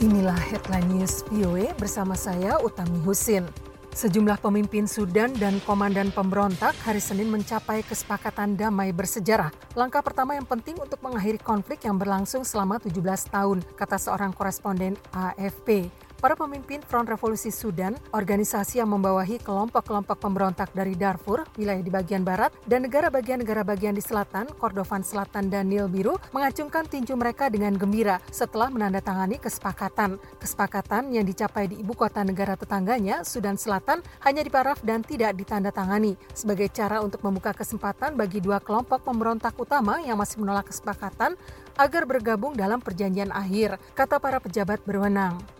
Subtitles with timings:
[0.00, 3.44] Inilah headline news VOA bersama saya Utami Husin.
[3.92, 9.52] Sejumlah pemimpin Sudan dan komandan pemberontak hari Senin mencapai kesepakatan damai bersejarah.
[9.76, 12.96] Langkah pertama yang penting untuk mengakhiri konflik yang berlangsung selama 17
[13.28, 15.92] tahun, kata seorang koresponden AFP.
[16.20, 22.20] Para pemimpin Front Revolusi Sudan, organisasi yang membawahi kelompok-kelompok pemberontak dari Darfur, wilayah di bagian
[22.28, 27.48] barat, dan negara bagian-negara bagian di selatan, Kordofan Selatan dan Nil Biru, mengacungkan tinju mereka
[27.48, 30.20] dengan gembira setelah menandatangani kesepakatan.
[30.36, 36.20] Kesepakatan yang dicapai di ibu kota negara tetangganya, Sudan Selatan, hanya diparaf dan tidak ditandatangani
[36.36, 41.32] sebagai cara untuk membuka kesempatan bagi dua kelompok pemberontak utama yang masih menolak kesepakatan
[41.80, 45.59] agar bergabung dalam perjanjian akhir, kata para pejabat berwenang.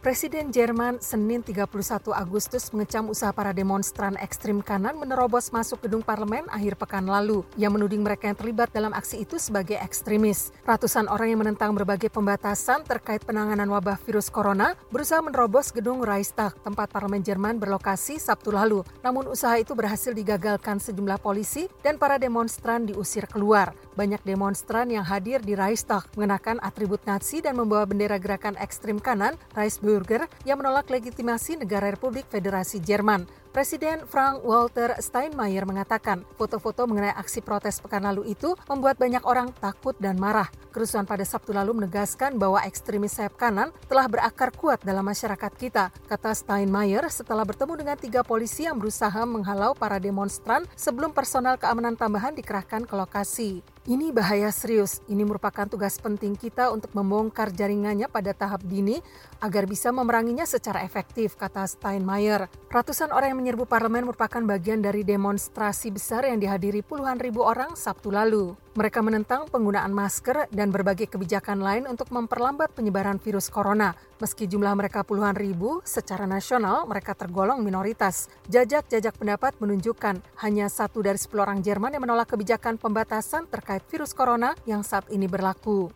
[0.00, 1.68] Presiden Jerman Senin 31
[2.16, 7.44] Agustus mengecam usaha para demonstran ekstrim kanan menerobos masuk gedung parlemen akhir pekan lalu.
[7.60, 10.56] yang menuding mereka yang terlibat dalam aksi itu sebagai ekstremis.
[10.64, 16.56] Ratusan orang yang menentang berbagai pembatasan terkait penanganan wabah virus corona berusaha menerobos gedung Reichstag,
[16.64, 18.80] tempat parlemen Jerman berlokasi Sabtu lalu.
[19.04, 23.76] Namun usaha itu berhasil digagalkan sejumlah polisi dan para demonstran diusir keluar.
[24.00, 29.36] Banyak demonstran yang hadir di Reichstag mengenakan atribut Nazi dan membawa bendera gerakan ekstrim kanan
[29.52, 33.26] Reichsbürger Bürger yang menolak legitimasi negara Republik Federasi Jerman.
[33.50, 39.50] Presiden Frank Walter Steinmeier mengatakan foto-foto mengenai aksi protes pekan lalu itu membuat banyak orang
[39.58, 40.46] takut dan marah.
[40.70, 45.90] Kerusuhan pada Sabtu lalu menegaskan bahwa ekstremis sayap kanan telah berakar kuat dalam masyarakat kita,
[46.06, 51.98] kata Steinmeier setelah bertemu dengan tiga polisi yang berusaha menghalau para demonstran sebelum personal keamanan
[51.98, 53.66] tambahan dikerahkan ke lokasi.
[53.88, 55.00] Ini bahaya serius.
[55.08, 59.00] Ini merupakan tugas penting kita untuk membongkar jaringannya pada tahap dini
[59.40, 62.52] agar bisa memeranginya secara efektif, kata Steinmeier.
[62.68, 67.72] Ratusan orang yang menyerbu parlemen merupakan bagian dari demonstrasi besar yang dihadiri puluhan ribu orang
[67.72, 68.52] Sabtu lalu.
[68.70, 73.98] Mereka menentang penggunaan masker dan berbagai kebijakan lain untuk memperlambat penyebaran virus corona.
[74.22, 78.30] Meski jumlah mereka puluhan ribu, secara nasional mereka tergolong minoritas.
[78.46, 84.14] Jajak-jajak pendapat menunjukkan hanya satu dari sepuluh orang Jerman yang menolak kebijakan pembatasan terkait virus
[84.14, 85.90] corona yang saat ini berlaku.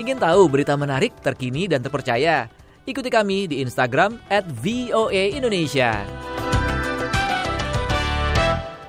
[0.00, 2.48] Ingin tahu berita menarik, terkini, dan terpercaya?
[2.88, 6.08] Ikuti kami di Instagram at VOA Indonesia.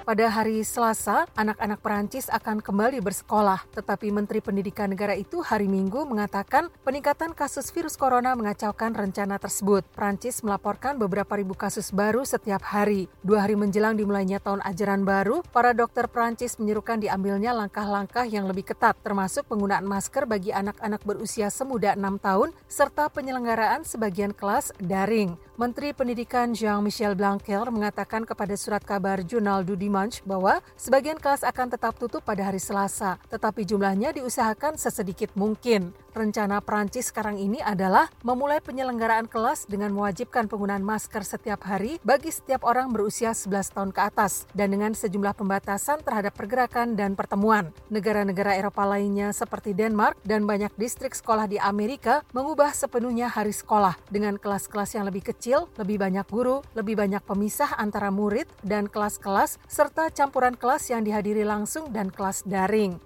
[0.02, 6.10] Pada hari Selasa, anak-anak Perancis akan kembali bersekolah, tetapi Menteri Pendidikan Negara itu hari Minggu
[6.10, 9.86] mengatakan peningkatan kasus virus corona mengacaukan rencana tersebut.
[9.94, 13.14] Perancis melaporkan beberapa ribu kasus baru setiap hari.
[13.22, 18.74] Dua hari menjelang dimulainya tahun ajaran baru, para dokter Perancis menyerukan diambilnya langkah-langkah yang lebih
[18.74, 25.38] ketat, termasuk penggunaan masker bagi anak-anak berusia semuda 6 tahun, serta penyelenggaraan sebagian kelas daring.
[25.62, 31.76] Menteri Pendidikan Jean-Michel Blanquer mengatakan kepada surat kabar jurnal du Dimanche bahwa sebagian kelas akan
[31.76, 35.92] tetap tutup pada hari Selasa, tetapi jumlahnya diusahakan sesedikit mungkin.
[36.12, 42.28] Rencana Prancis sekarang ini adalah memulai penyelenggaraan kelas dengan mewajibkan penggunaan masker setiap hari bagi
[42.36, 47.72] setiap orang berusia 11 tahun ke atas dan dengan sejumlah pembatasan terhadap pergerakan dan pertemuan.
[47.88, 53.96] Negara-negara Eropa lainnya seperti Denmark dan banyak distrik sekolah di Amerika mengubah sepenuhnya hari sekolah
[54.12, 59.64] dengan kelas-kelas yang lebih kecil, lebih banyak guru, lebih banyak pemisah antara murid dan kelas-kelas
[59.82, 63.02] serta campuran kelas yang dihadiri langsung dan kelas daring.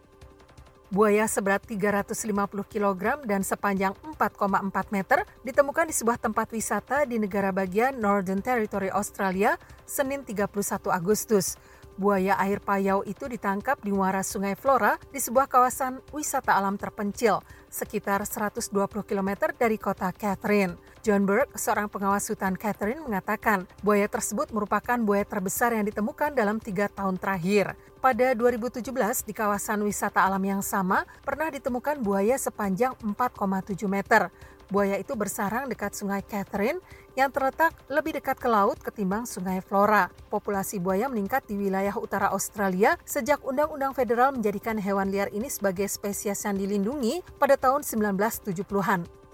[0.91, 2.36] Buaya seberat 350
[2.68, 8.91] kg dan sepanjang 4,4 meter ditemukan di sebuah tempat wisata di negara bagian Northern Territory
[8.91, 9.56] Australia
[9.88, 10.52] Senin 31
[10.91, 11.56] Agustus.
[11.95, 17.39] Buaya air payau itu ditangkap di muara Sungai Flora di sebuah kawasan wisata alam terpencil
[17.72, 18.67] sekitar 120
[19.07, 20.75] km dari kota Catherine.
[21.00, 26.59] John Burke, seorang pengawas hutan Catherine, mengatakan buaya tersebut merupakan buaya terbesar yang ditemukan dalam
[26.59, 27.79] tiga tahun terakhir.
[28.03, 28.83] Pada 2017,
[29.23, 34.27] di kawasan wisata alam yang sama, pernah ditemukan buaya sepanjang 4,7 meter.
[34.67, 36.81] Buaya itu bersarang dekat Sungai Catherine
[37.15, 40.11] yang terletak lebih dekat ke laut ketimbang Sungai Flora.
[40.27, 45.88] Populasi buaya meningkat di wilayah utara Australia sejak Undang-Undang Federal menjadikan hewan liar ini sebagai
[45.88, 49.25] spesies yang dilindungi pada tahun 1970-an.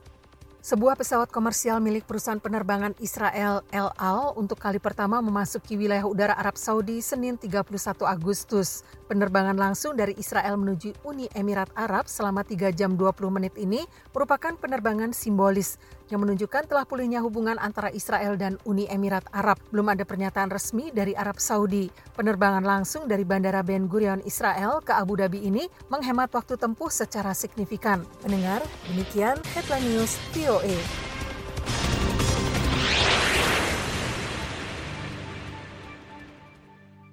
[0.61, 6.37] Sebuah pesawat komersial milik perusahaan penerbangan Israel El Al untuk kali pertama memasuki wilayah udara
[6.37, 7.65] Arab Saudi Senin 31
[8.05, 8.85] Agustus.
[9.09, 13.81] Penerbangan langsung dari Israel menuju Uni Emirat Arab selama 3 jam 20 menit ini
[14.13, 15.81] merupakan penerbangan simbolis
[16.11, 19.57] yang menunjukkan telah pulihnya hubungan antara Israel dan Uni Emirat Arab.
[19.71, 21.87] Belum ada pernyataan resmi dari Arab Saudi.
[22.13, 27.31] Penerbangan langsung dari Bandara Ben Gurion Israel ke Abu Dhabi ini menghemat waktu tempuh secara
[27.31, 28.03] signifikan.
[28.27, 28.59] Mendengar,
[28.91, 30.77] demikian Headline News VOA.